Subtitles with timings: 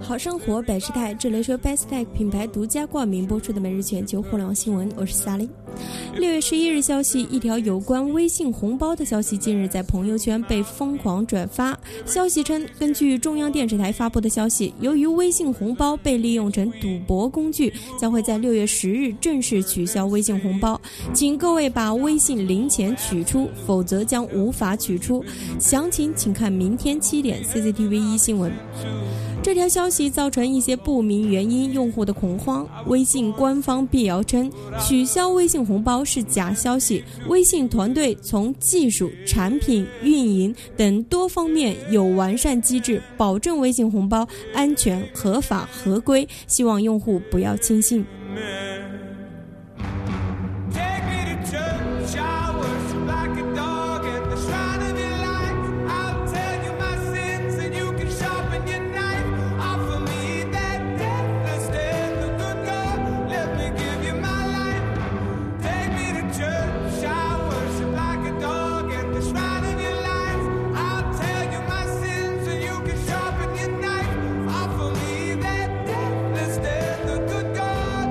[0.00, 5.48] 好生活百事泰，这里是由百事泰品牌独家冠名播出的每日全球互联网新闻，我是萨琳。
[6.14, 11.78] 六月十一日消息，一条有关微信红包的消息近日在朋友圈被疯狂转发。
[12.06, 20.80] 消息称，根据中央电视台发布的消息，由于微信红包被利用成赌博工具，将会在六月十日正式取消微信红包，
[21.12, 25.22] 请各位把微信零钱取出，否则将无法取出。
[25.58, 28.50] 详情请看明天七点 CCTV 一新闻。
[29.46, 32.68] 这条消息造成一些不明原因用户的恐慌。
[32.88, 34.50] 微信官方辟谣称，
[34.80, 37.04] 取消微信红包是假消息。
[37.28, 46.28] 微信团队从技术、产品、运营等多方面有完善机制，保证微信红包安全、合法、合规。
[46.48, 48.04] 希望用户不要轻信。